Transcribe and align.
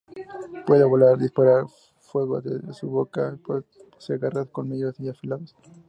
Puede 0.65 0.83
volar, 0.83 1.19
disparar 1.19 1.65
fuego 1.99 2.41
desde 2.41 2.73
su 2.73 2.89
boca 2.89 3.33
y 3.35 3.37
posee 3.37 4.17
garras 4.17 4.47
y 4.47 4.49
colmillos 4.49 4.99
afilados. 4.99 5.55